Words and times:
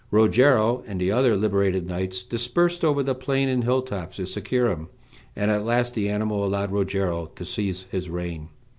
Rogero 0.09 0.83
and 0.87 0.99
the 0.99 1.11
other 1.11 1.37
liberated 1.37 1.85
knights 1.85 2.23
dispersed 2.23 2.83
over 2.83 3.03
the 3.03 3.13
plain 3.13 3.47
and 3.47 3.63
hilltops 3.63 4.15
to 4.15 4.25
secure 4.25 4.67
him, 4.71 4.87
and 5.35 5.51
at 5.51 5.63
last 5.63 5.93
the 5.93 6.09
animal 6.09 6.43
allowed 6.43 6.71
Rogero 6.71 7.27
to 7.35 7.45
seize 7.45 7.83
his 7.91 8.09
rein. 8.09 8.49